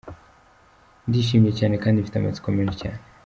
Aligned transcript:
Ndishimye 1.07 1.51
cyane 1.59 1.75
kandi 1.83 2.01
mfite 2.01 2.17
amatsiko 2.17 2.47
menshi 2.57 2.75
cyane. 2.81 2.99